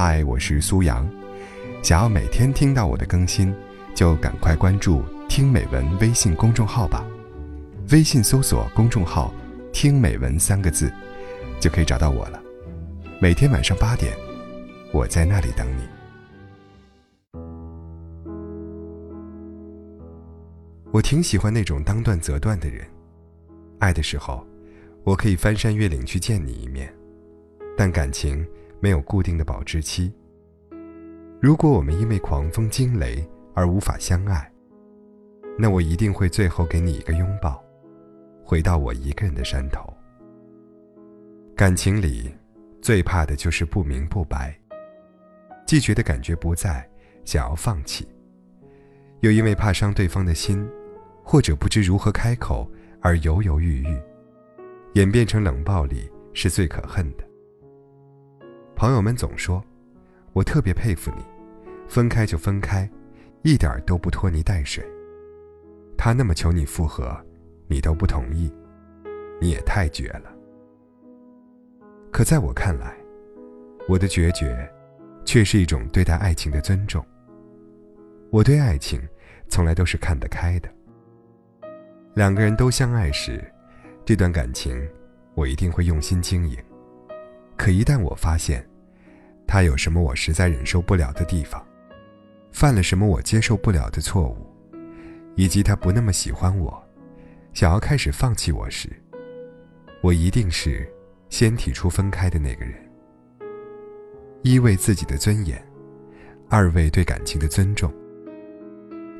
[0.00, 1.04] 嗨，我是苏阳。
[1.82, 3.52] 想要每天听到我的更新，
[3.96, 7.04] 就赶快关注“听美文”微信公众号吧。
[7.90, 9.34] 微信搜索公众号
[9.74, 10.88] “听美文”三个字，
[11.58, 12.40] 就可以找到我了。
[13.20, 14.16] 每天晚上八点，
[14.92, 15.82] 我在那里等你。
[20.92, 22.86] 我挺喜欢那种当断则断的人。
[23.80, 24.46] 爱的时候，
[25.02, 26.88] 我可以翻山越岭去见你一面，
[27.76, 28.46] 但感情
[28.80, 30.12] 没有固定的保质期。
[31.40, 34.50] 如果我们因为狂风惊雷而无法相爱，
[35.56, 37.62] 那我一定会最后给你一个拥抱，
[38.44, 39.92] 回到我一个人的山头。
[41.56, 42.32] 感情里，
[42.80, 44.56] 最怕的就是不明不白，
[45.66, 46.88] 既觉得感觉不在，
[47.24, 48.08] 想要放弃，
[49.20, 50.64] 又因为怕伤对方的心，
[51.24, 52.68] 或者不知如何开口
[53.00, 54.00] 而犹犹豫豫，
[54.94, 57.27] 演变成冷暴力是最可恨的。
[58.78, 59.60] 朋友们总说。
[60.34, 61.24] 我特别佩服你，
[61.88, 62.88] 分开就分开，
[63.42, 64.84] 一点都不拖泥带水。
[65.96, 67.18] 他那么求你复合，
[67.66, 68.48] 你都不同意，
[69.40, 70.32] 你也太绝了。
[72.12, 72.96] 可在我看来，
[73.88, 74.70] 我的决绝，
[75.24, 77.04] 却是一种对待爱情的尊重。
[78.30, 79.00] 我对爱情，
[79.48, 80.68] 从来都是看得开的。
[82.14, 83.42] 两个人都相爱时，
[84.04, 84.80] 这段感情，
[85.34, 86.56] 我一定会用心经营。
[87.58, 88.64] 可一旦我发现，
[89.46, 91.62] 他有什么我实在忍受不了的地方，
[92.52, 94.46] 犯了什么我接受不了的错误，
[95.34, 96.82] 以及他不那么喜欢我，
[97.52, 98.88] 想要开始放弃我时，
[100.00, 100.88] 我一定是
[101.28, 102.74] 先提出分开的那个人。
[104.42, 105.60] 一为自己的尊严，
[106.48, 107.92] 二为对感情的尊重。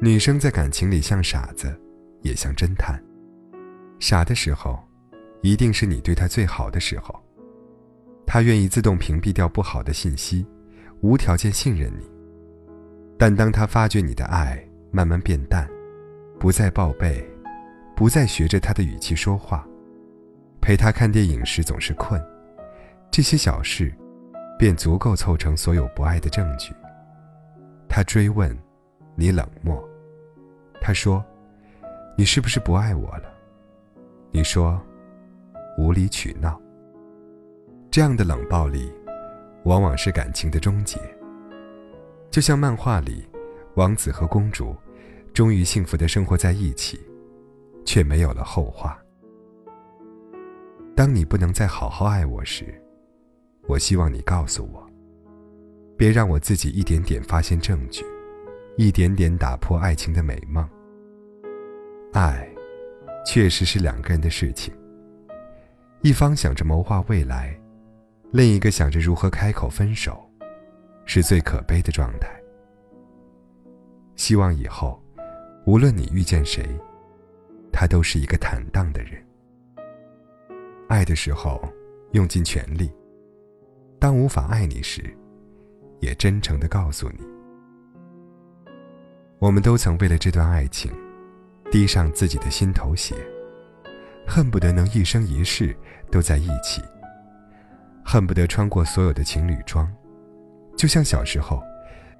[0.00, 1.78] 女生在感情里像傻子，
[2.22, 3.02] 也像侦探。
[3.98, 4.78] 傻的时候，
[5.42, 7.20] 一定是你对她最好的时候。
[8.32, 10.46] 他愿意自动屏蔽掉不好的信息，
[11.00, 12.08] 无条件信任你。
[13.18, 15.68] 但当他发觉你的爱慢慢变淡，
[16.38, 17.28] 不再报备，
[17.96, 19.66] 不再学着他的语气说话，
[20.60, 22.24] 陪他看电影时总是困，
[23.10, 23.92] 这些小事，
[24.56, 26.72] 便足够凑成所有不爱的证据。
[27.88, 28.56] 他追问，
[29.16, 29.82] 你冷漠。
[30.80, 31.24] 他说，
[32.16, 33.24] 你是不是不爱我了？
[34.30, 34.80] 你说，
[35.76, 36.56] 无理取闹。
[37.90, 38.88] 这样的冷暴力，
[39.64, 40.96] 往往是感情的终结。
[42.30, 43.28] 就像漫画里，
[43.74, 44.76] 王子和公主
[45.34, 47.00] 终于幸福的生活在一起，
[47.84, 48.96] 却没有了后话。
[50.94, 52.64] 当你不能再好好爱我时，
[53.66, 54.88] 我希望你告诉我，
[55.96, 58.04] 别让我自己一点点发现证据，
[58.76, 60.64] 一点点打破爱情的美梦。
[62.12, 62.48] 爱，
[63.26, 64.72] 确实是两个人的事情，
[66.02, 67.59] 一方想着谋划未来。
[68.32, 70.24] 另一个想着如何开口分手，
[71.04, 72.28] 是最可悲的状态。
[74.14, 75.02] 希望以后，
[75.66, 76.64] 无论你遇见谁，
[77.72, 79.20] 他都是一个坦荡的人。
[80.88, 81.60] 爱的时候，
[82.12, 82.88] 用尽全力；
[83.98, 85.02] 当无法爱你时，
[85.98, 87.26] 也真诚的告诉你。
[89.40, 90.92] 我们都曾为了这段爱情，
[91.68, 93.16] 滴上自己的心头血，
[94.24, 95.74] 恨不得能一生一世
[96.12, 96.80] 都在一起。
[98.04, 99.90] 恨不得穿过所有的情侣装，
[100.76, 101.62] 就像小时候，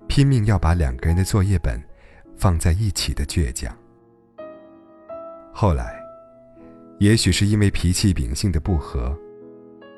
[0.09, 1.81] 拼命要把两个人的作业本
[2.37, 3.77] 放在一起的倔强。
[5.53, 6.01] 后来，
[6.99, 9.17] 也许是因为脾气秉性的不合，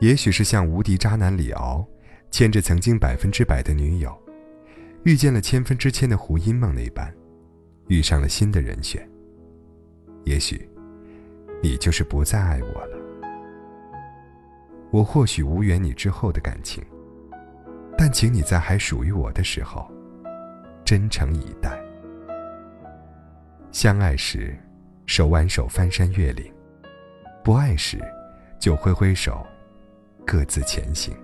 [0.00, 1.87] 也许是像无敌渣男李敖，
[2.31, 4.16] 牵着曾经百分之百的女友，
[5.04, 7.12] 遇见了千分之千的胡因梦那般，
[7.88, 9.06] 遇上了新的人选。
[10.25, 10.69] 也许，
[11.62, 12.91] 你就是不再爱我了。
[14.92, 16.84] 我或许无缘你之后的感情，
[17.97, 19.91] 但请你在还属于我的时候，
[20.84, 21.82] 真诚以待。
[23.70, 24.54] 相爱时，
[25.06, 26.44] 手挽手翻山越岭；
[27.42, 27.98] 不爱时，
[28.58, 29.42] 就挥挥手，
[30.26, 31.16] 各自前行。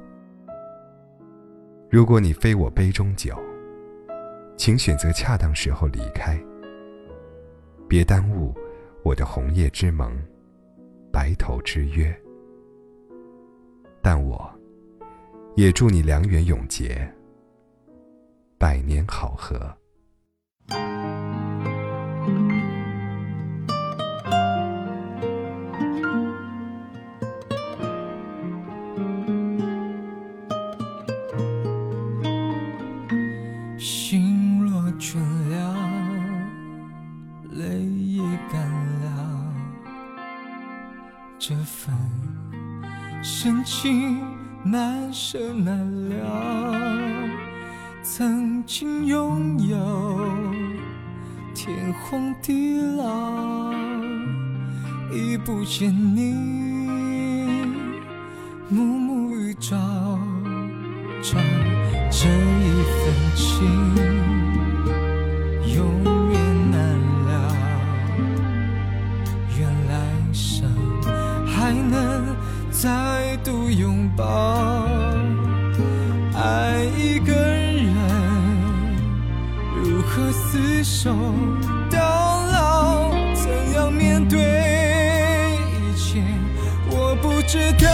[1.90, 3.38] 如果你非我杯中酒，
[4.56, 6.42] 请选择恰当时候离开，
[7.86, 8.54] 别耽误
[9.02, 10.10] 我的红叶之盟，
[11.12, 12.18] 白头之约。
[14.02, 14.50] 但我，
[15.56, 17.06] 也祝你良缘永结，
[18.56, 19.58] 百年好合。
[44.70, 45.78] 难舍难
[46.10, 46.14] 了。
[48.02, 49.76] 曾经拥有
[51.54, 53.72] 天荒地老，
[55.12, 56.34] 已不见你
[58.68, 59.76] 暮暮与朝
[61.22, 61.38] 朝，
[62.10, 64.17] 这一份情
[80.90, 81.10] 守
[81.90, 81.98] 到
[82.46, 83.10] 老？
[83.34, 86.22] 怎样面对一切？
[86.90, 87.86] 我不知道。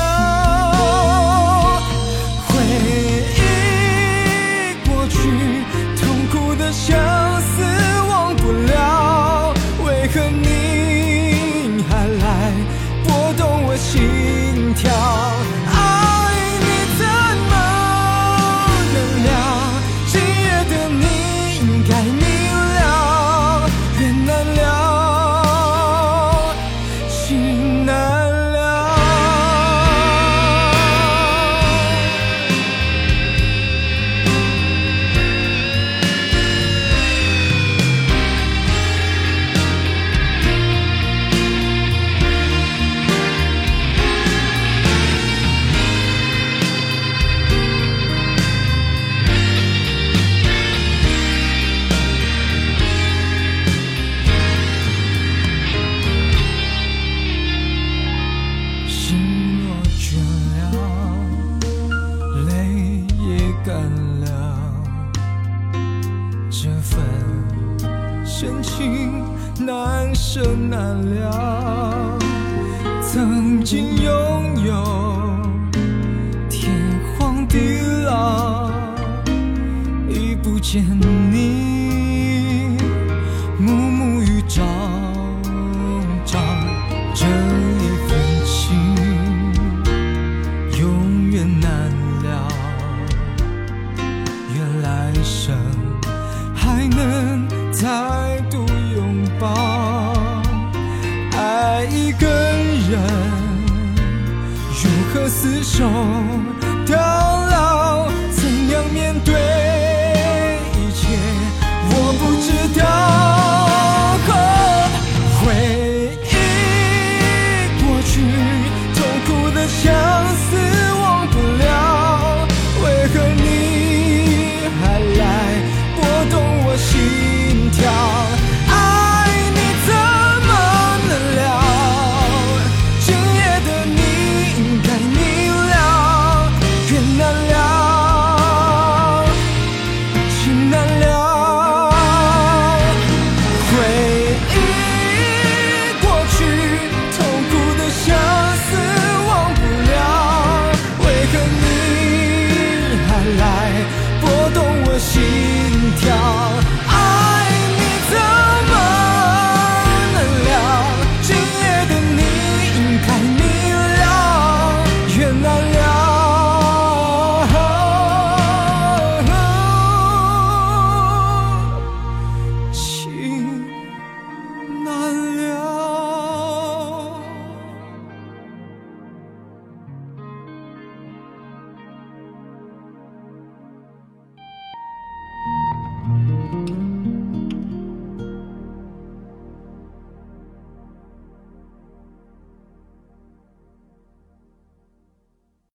[2.47, 2.55] 回
[3.35, 3.43] 忆
[4.89, 5.19] 过去，
[6.01, 6.97] 痛苦的相
[7.41, 7.65] 思
[8.09, 9.53] 忘不了，
[9.85, 12.25] 为何你还来
[13.03, 14.89] 拨动我心跳？
[27.65, 28.14] 难。
[69.61, 72.19] 难舍难了。
[73.03, 74.73] 曾经拥有
[76.51, 76.73] 天
[77.17, 78.71] 荒地老，
[80.09, 80.85] 已不见
[81.31, 82.77] 你
[83.59, 84.63] 暮暮与朝
[86.27, 86.39] 朝，
[87.15, 88.75] 这一份情
[90.81, 91.71] 永远难
[92.25, 92.49] 了。
[94.55, 95.55] 愿来生
[96.55, 98.64] 还能再度
[101.37, 102.27] 爱一个
[102.91, 103.01] 人，
[104.83, 105.85] 如何厮守？